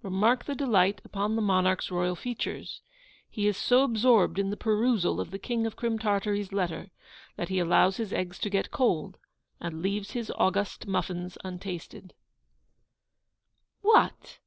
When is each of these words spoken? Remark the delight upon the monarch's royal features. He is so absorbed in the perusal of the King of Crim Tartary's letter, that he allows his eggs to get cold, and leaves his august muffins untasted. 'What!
Remark 0.00 0.46
the 0.46 0.54
delight 0.54 1.02
upon 1.04 1.36
the 1.36 1.42
monarch's 1.42 1.90
royal 1.90 2.16
features. 2.16 2.80
He 3.28 3.46
is 3.46 3.58
so 3.58 3.82
absorbed 3.82 4.38
in 4.38 4.48
the 4.48 4.56
perusal 4.56 5.20
of 5.20 5.30
the 5.30 5.38
King 5.38 5.66
of 5.66 5.76
Crim 5.76 5.98
Tartary's 5.98 6.50
letter, 6.50 6.92
that 7.36 7.50
he 7.50 7.58
allows 7.58 7.98
his 7.98 8.10
eggs 8.10 8.38
to 8.38 8.48
get 8.48 8.70
cold, 8.70 9.18
and 9.60 9.82
leaves 9.82 10.12
his 10.12 10.32
august 10.38 10.86
muffins 10.86 11.36
untasted. 11.44 12.14
'What! 13.82 14.38